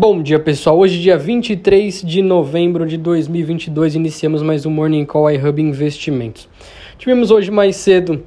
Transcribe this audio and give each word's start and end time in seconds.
Bom 0.00 0.22
dia, 0.22 0.38
pessoal. 0.38 0.78
Hoje, 0.78 1.00
dia 1.00 1.18
23 1.18 2.02
de 2.02 2.22
novembro 2.22 2.86
de 2.86 2.96
2022, 2.96 3.96
iniciamos 3.96 4.44
mais 4.44 4.64
um 4.64 4.70
Morning 4.70 5.04
Call 5.04 5.28
iHub 5.32 5.60
Investimentos. 5.60 6.48
Tivemos 6.96 7.32
hoje 7.32 7.50
mais 7.50 7.74
cedo 7.74 8.22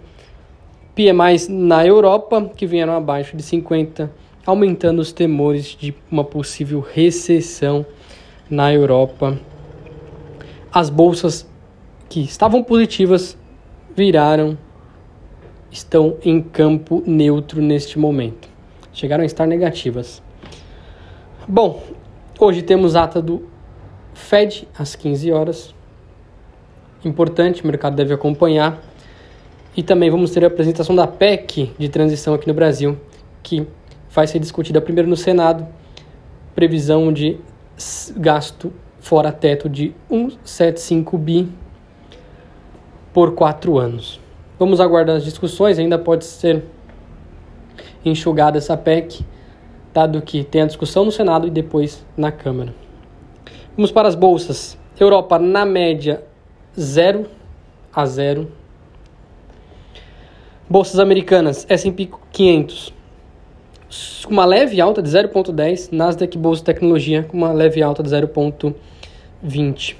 PMIs 0.93 1.47
na 1.47 1.87
Europa, 1.87 2.51
que 2.57 2.67
vieram 2.67 2.91
abaixo 2.91 3.37
de 3.37 3.43
50, 3.43 4.11
aumentando 4.45 4.99
os 4.99 5.13
temores 5.13 5.77
de 5.79 5.95
uma 6.11 6.25
possível 6.25 6.81
recessão 6.81 7.85
na 8.49 8.73
Europa. 8.73 9.39
As 10.73 10.89
bolsas 10.89 11.49
que 12.09 12.19
estavam 12.19 12.61
positivas 12.65 13.37
viraram, 13.95 14.57
estão 15.71 16.17
em 16.21 16.41
campo 16.41 17.01
neutro 17.07 17.61
neste 17.61 17.97
momento. 17.97 18.49
Chegaram 18.91 19.23
a 19.23 19.25
estar 19.25 19.45
negativas. 19.45 20.21
Bom, 21.47 21.81
hoje 22.39 22.61
temos 22.61 22.95
ata 22.95 23.19
do 23.19 23.49
Fed 24.13 24.67
às 24.77 24.95
15 24.95 25.31
horas. 25.31 25.73
Importante, 27.03 27.63
o 27.63 27.67
mercado 27.67 27.95
deve 27.95 28.13
acompanhar. 28.13 28.79
E 29.75 29.81
também 29.81 30.11
vamos 30.11 30.29
ter 30.29 30.43
a 30.43 30.47
apresentação 30.47 30.95
da 30.95 31.07
PEC 31.07 31.73
de 31.79 31.89
transição 31.89 32.35
aqui 32.35 32.47
no 32.47 32.53
Brasil, 32.53 32.95
que 33.41 33.67
vai 34.11 34.27
ser 34.27 34.37
discutida 34.37 34.79
primeiro 34.79 35.09
no 35.09 35.17
Senado. 35.17 35.67
Previsão 36.53 37.11
de 37.11 37.39
gasto 38.17 38.71
fora 38.99 39.31
teto 39.31 39.67
de 39.67 39.95
175 40.09 41.17
bi 41.17 41.51
por 43.11 43.33
quatro 43.33 43.79
anos. 43.79 44.19
Vamos 44.59 44.79
aguardar 44.79 45.15
as 45.15 45.23
discussões, 45.23 45.79
ainda 45.79 45.97
pode 45.97 46.23
ser 46.23 46.63
enxugada 48.05 48.59
essa 48.59 48.77
PEC 48.77 49.25
dado 49.93 50.21
que 50.21 50.43
tem 50.43 50.61
a 50.61 50.65
discussão 50.65 51.05
no 51.05 51.11
Senado 51.11 51.47
e 51.47 51.49
depois 51.49 52.05
na 52.15 52.31
Câmara. 52.31 52.73
Vamos 53.75 53.91
para 53.91 54.07
as 54.07 54.15
bolsas. 54.15 54.77
Europa, 54.99 55.39
na 55.39 55.65
média, 55.65 56.23
0 56.79 57.25
a 57.93 58.05
0. 58.05 58.51
Bolsas 60.69 60.99
americanas, 60.99 61.65
S&P 61.67 62.09
500, 62.31 62.93
com 64.23 64.31
uma 64.31 64.45
leve 64.45 64.79
alta 64.79 65.01
de 65.01 65.09
0,10. 65.09 65.91
Nasdaq 65.91 66.37
Bolsa 66.37 66.63
Tecnologia, 66.63 67.23
com 67.23 67.37
uma 67.37 67.51
leve 67.51 67.81
alta 67.81 68.03
de 68.03 68.09
0,20. 68.09 69.95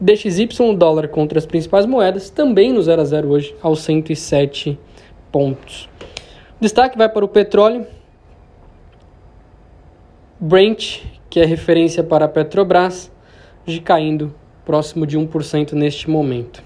DXY, 0.00 0.76
dólar 0.76 1.08
contra 1.08 1.38
as 1.38 1.46
principais 1.46 1.86
moedas, 1.86 2.30
também 2.30 2.72
no 2.72 2.82
0 2.82 3.02
a 3.02 3.04
0 3.04 3.28
hoje, 3.28 3.54
aos 3.62 3.80
107 3.80 4.78
pontos. 5.30 5.88
Destaque 6.60 6.96
vai 6.96 7.08
para 7.08 7.24
o 7.24 7.28
petróleo, 7.28 7.86
Brent, 10.44 11.04
que 11.30 11.38
é 11.38 11.44
referência 11.44 12.02
para 12.02 12.24
a 12.24 12.28
Petrobras, 12.28 13.12
de 13.64 13.80
caindo 13.80 14.34
próximo 14.64 15.06
de 15.06 15.16
1% 15.16 15.74
neste 15.74 16.10
momento. 16.10 16.64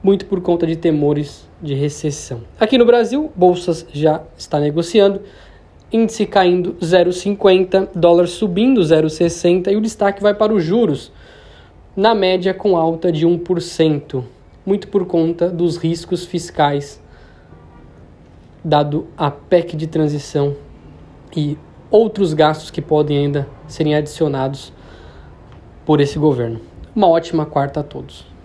Muito 0.00 0.26
por 0.26 0.40
conta 0.40 0.64
de 0.64 0.76
temores 0.76 1.50
de 1.60 1.74
recessão. 1.74 2.42
Aqui 2.60 2.78
no 2.78 2.86
Brasil, 2.86 3.32
bolsas 3.34 3.84
já 3.92 4.22
está 4.38 4.60
negociando, 4.60 5.22
índice 5.92 6.24
caindo 6.24 6.74
0,50, 6.74 7.88
dólar 7.96 8.28
subindo 8.28 8.80
0,60 8.80 9.72
e 9.72 9.76
o 9.76 9.80
destaque 9.80 10.22
vai 10.22 10.32
para 10.32 10.54
os 10.54 10.62
juros, 10.62 11.10
na 11.96 12.14
média 12.14 12.54
com 12.54 12.76
alta 12.76 13.10
de 13.10 13.26
1%, 13.26 14.22
muito 14.64 14.86
por 14.86 15.04
conta 15.04 15.50
dos 15.50 15.76
riscos 15.76 16.24
fiscais 16.24 17.02
dado 18.64 19.08
a 19.16 19.32
PEC 19.32 19.76
de 19.76 19.88
transição 19.88 20.54
e 21.36 21.58
outros 21.90 22.34
gastos 22.34 22.70
que 22.70 22.82
podem 22.82 23.18
ainda 23.18 23.48
serem 23.66 23.94
adicionados 23.94 24.72
por 25.84 26.00
esse 26.00 26.18
governo. 26.18 26.60
Uma 26.94 27.08
ótima 27.08 27.46
quarta 27.46 27.80
a 27.80 27.82
todos. 27.82 28.35